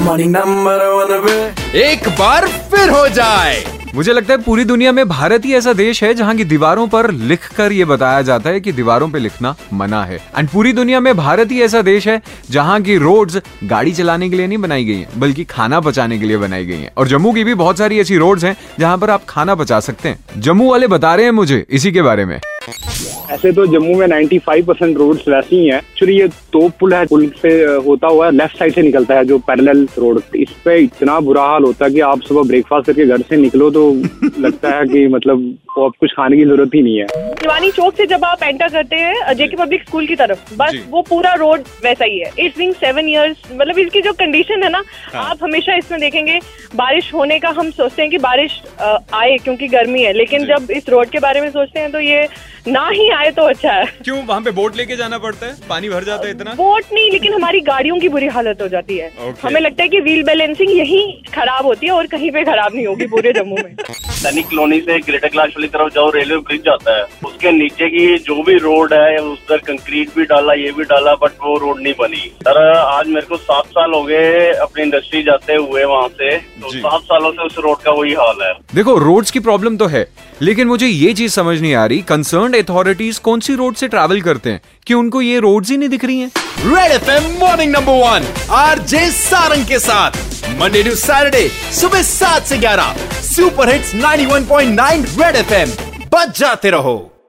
morning 0.00 0.30
number 0.30 0.86
one 0.86 1.20
पे 1.24 1.80
एक 1.80 2.08
बार 2.18 2.46
फिर 2.70 2.90
हो 2.90 3.08
जाए। 3.08 3.64
मुझे 3.94 4.12
लगता 4.12 4.32
है 4.32 4.42
पूरी 4.42 4.64
दुनिया 4.64 4.92
में 4.92 5.08
भारत 5.08 5.44
ही 5.44 5.54
ऐसा 5.54 5.72
देश 5.72 6.02
है 6.04 6.12
जहाँ 6.14 6.34
की 6.36 6.44
दीवारों 6.44 6.86
पर 6.88 7.10
लिख 7.10 7.48
कर 7.54 7.72
ये 7.72 7.84
बताया 7.84 8.22
जाता 8.22 8.50
है 8.50 8.60
कि 8.60 8.72
दीवारों 8.72 9.08
पे 9.10 9.18
लिखना 9.18 9.54
मना 9.72 10.04
है। 10.04 10.18
एंड 10.38 10.48
पूरी 10.48 10.72
दुनिया 10.72 11.00
में 11.00 11.16
भारत 11.16 11.50
ही 11.52 11.60
ऐसा 11.62 11.82
देश 11.82 12.06
है 12.08 12.20
जहाँ 12.50 12.80
की 12.82 12.96
रोड्स 12.96 13.40
गाड़ी 13.64 13.92
चलाने 13.92 14.30
के 14.30 14.36
लिए 14.36 14.46
नहीं 14.46 14.58
बनाई 14.58 14.84
गई 14.84 14.96
हैं, 14.96 15.08
बल्कि 15.16 15.44
खाना 15.44 15.80
पचाने 15.80 16.18
के 16.18 16.26
लिए 16.26 16.36
बनाई 16.36 16.66
गई 16.66 16.78
हैं। 16.78 16.92
और 16.96 17.08
जम्मू 17.08 17.32
की 17.32 17.44
भी 17.44 17.54
बहुत 17.54 17.78
सारी 17.78 18.00
ऐसी 18.00 18.16
रोड्स 18.16 18.44
हैं 18.44 18.56
जहाँ 18.78 18.98
पर 18.98 19.10
आप 19.10 19.24
खाना 19.28 19.54
पचा 19.54 19.80
सकते 19.80 20.08
हैं। 20.08 20.18
जम्मू 20.38 20.70
वाले 20.70 20.86
बता 20.86 21.14
रहे 21.14 21.24
हैं 21.24 21.32
मुझे 21.32 21.64
इसी 21.70 21.92
के 21.92 22.02
बारे 22.02 22.24
में। 22.24 22.38
ऐसे 23.30 23.50
तो 23.52 23.66
जम्मू 23.66 23.94
में 23.96 24.06
95 24.08 24.62
परसेंट 24.66 24.96
रोड 24.98 25.18
वैसी 25.28 25.56
ही 25.56 25.66
है। 25.66 25.76
एक्चुअली 25.78 26.18
ये 26.18 26.26
तोप 26.52 26.72
पुल 26.80 26.94
है 26.94 27.04
पुल 27.06 27.26
से 27.42 27.50
होता 27.86 28.06
हुआ 28.06 28.30
लेफ़्ट 28.30 28.58
साइड 28.58 28.74
से 28.74 28.82
निकलता 28.82 29.14
है 29.14 29.24
जो 29.24 29.38
पैरेलल 29.48 29.86
रोड 29.98 30.20
इस 30.36 30.52
पे 30.64 30.76
इतना 30.78 31.18
बुरा 31.20 31.42
हाल 31.42 31.64
होता 31.64 31.84
है 31.84 31.90
कि 31.90 32.00
आप 32.06 32.20
सुबह 32.22 32.48
ब्रेकफास्ट 32.48 32.86
करके 32.86 33.06
घर 33.06 33.22
से 33.28 33.36
निकलो 33.36 33.70
तो 33.70 33.90
लगता 34.40 34.76
है 34.76 34.86
कि 34.88 35.06
मतलब 35.08 35.44
वो 35.76 35.84
अब 35.86 35.92
कुछ 36.00 36.12
खाने 36.12 36.36
की 36.36 36.44
ज़रूरत 36.44 36.74
ही 36.74 36.82
नहीं 36.82 36.98
है। 36.98 37.06
शिवानी 37.06 37.70
चौक 37.70 37.94
से 37.96 38.06
जब 38.06 38.24
आप 38.24 38.42
एंटर 38.42 38.68
करते 38.68 38.96
हैं 38.96 39.34
जेके 39.36 39.56
पब्लिक 39.56 39.82
स्कूल 39.82 40.06
की 40.06 40.16
तरफ़ 40.16 40.54
बस 40.58 40.82
वो 40.90 41.02
पूरा 41.10 41.34
रोड 41.34 41.60
वैसा 41.84 42.04
ही 42.04 42.18
है। 42.18 42.30
इट्स 42.38 42.58
बीइंग 42.58 42.74
सेवन 42.74 43.08
ईयर्स 43.08 43.42
मतलब 43.52 43.78
इसकी 43.78 44.00
जो 44.00 44.12
कंडीशन 44.20 44.62
है 44.62 44.70
ना 44.70 44.82
आप 45.18 45.38
हमेशा 45.42 45.76
इसमें 45.76 46.00
देखेंगे 46.00 46.38
बारिश 46.76 47.12
होने 47.14 47.38
का 47.38 47.48
हम 47.58 47.70
सोचते 47.72 48.02
हैं 48.02 48.10
कि 48.10 48.18
बारिश 48.18 48.60
आए 48.80 49.36
क्योंकि 49.44 49.68
गर्मी 49.68 50.02
है। 50.02 50.12
लेकिन 50.12 50.46
जब 50.46 50.70
इस 50.70 50.88
रोड 50.88 51.08
के 51.08 51.18
बारे 51.18 51.40
में 51.40 51.50
सोचते 51.50 51.80
हैं 51.80 51.90
तो 51.92 52.00
ये 52.00 52.26
ना 52.68 52.88
ही 52.88 53.08
आए 53.10 53.30
तो 53.30 53.42
अच्छा 53.42 53.72
है। 53.72 53.84
क्यों? 54.04 54.18
वहाँ 54.26 54.40
पे 54.40 54.50
बोट 54.50 54.76
लेके 54.76 54.96
जाना 54.96 55.18
पड़ता 55.18 55.46
है? 55.46 55.54
पानी 55.68 55.88
भर 55.88 56.04
जाता 56.04 56.26
है 56.26 56.32
इतना? 56.34 56.54
बोट 56.54 56.92
नहीं 56.92 57.10
लेकिन 57.12 57.34
हमारी 57.34 57.60
गाड़ियों 57.62 57.98
की 58.00 58.08
बुरी 58.08 58.26
हालत 58.28 58.62
हो 58.62 58.68
जाती 58.68 58.96
है। 58.98 59.10
Okay. 59.10 59.44
हमें 59.44 59.60
लगता 59.60 59.82
है 59.82 59.88
कि 59.88 60.00
व्हील 60.00 60.22
बैलेंसिंग 60.24 60.70
यही 60.70 61.00
खराब 61.34 61.66
होती 61.66 61.86
है 61.86 61.92
और 61.92 62.06
कहीं 62.06 62.30
पे 62.30 62.44
खराब 62.44 62.74
नहीं 62.74 62.86
होगी 62.86 63.06
पूरे 63.06 63.32
जम्मू 63.32 63.56
में। 63.56 63.74
सैनिक 64.20 64.46
कॉलोनी 64.46 64.80
से 64.80 64.98
ग्रेटर 65.00 65.28
क्लास 65.28 65.48
वाली 65.48 65.68
तरफ़ 65.68 65.92
जाओ 65.94 66.10
रेलवे 66.10 66.36
ब्रिज 66.38 66.60
जाता 66.60 66.96
है। 66.96 67.04
उसके 67.24 67.52
नीचे 67.52 67.88
की 67.88 68.06
जो 68.20 68.42
भी 68.42 68.56
रोड 68.58 68.94
है 68.94 69.16
उधर 69.22 69.58
कंक्रीट 69.66 70.14
भी 70.16 70.24
डाला 70.24 70.54
ये 70.54 70.72
भी 70.72 70.84
डाला 70.84 71.14
बट 71.22 71.32
वो 71.44 71.56
रोड 71.58 71.80
नहीं 71.80 71.94
बनी। 72.00 72.30
सर 72.40 72.62
आज 72.76 73.08
मेरे 73.08 73.26
को 73.26 73.36
सात 73.38 73.66
साल 73.68 73.94
हो 73.94 74.02
गए 74.04 74.50
अपनी 74.52 74.82
इंडस्ट्री 74.82 75.22
जाते 75.22 75.54
हुए 75.54 75.84
वहाँ 75.84 76.08
से। 76.10 76.36
तो 76.36 76.70
सात 76.70 77.00
सालों 77.02 77.32
से 77.32 77.46
उस 77.46 77.58
रोड 77.58 77.78
का 77.78 77.92
वही 77.92 78.12
हाल 78.14 78.42
है। 78.42 78.52
देखो 78.74 78.96
रोड्स 78.98 79.30
की 79.30 79.40
प्रॉब्लम 79.40 79.76
तो 79.76 79.86
है 79.86 80.08
लेकिन 80.42 80.66
मुझे 80.66 80.86
ये 80.86 81.12
चीज़ 81.14 81.32
समझ 81.32 81.60
नहीं 81.60 81.74
आ 81.74 81.84
रही 81.86 81.98
कंसर्न 82.08 82.49
अथॉरिटीज 82.58 83.18
कौन 83.18 83.40
सी 83.40 83.54
रोड 83.54 83.74
से 83.74 83.88
ट्रैवल 83.88 84.20
करते 84.20 84.50
हैं? 84.50 84.60
कि 84.86 84.94
उनको 84.94 85.22
ये 85.22 85.38
रोड 85.38 85.66
ही 85.66 85.76
नहीं 85.76 85.88
दिख 85.88 86.04
रही 86.04 86.18
हैं? 86.18 86.30
Red 86.66 86.92
F 86.92 87.10
M 87.10 87.40
morning 87.40 87.72
number 87.72 87.92
one 87.92 88.26
R 88.50 88.78
J 88.78 89.10
Sarang 89.10 89.66
के 89.66 89.78
साथ। 89.78 90.10
मंडे 90.60 90.82
टू 90.82 90.90
सैटरडे 90.90 91.48
सुबह 91.72 92.02
सात 92.02 92.42
से 92.42 92.58
ग्यारह। 92.58 92.96
Super 93.22 93.72
hits 93.72 93.94
91.9 93.94 95.22
red 95.22 95.36
F 95.36 95.52
M 95.52 95.70
बच 96.14 96.38
जाते 96.38 96.70
रहो। 96.70 97.19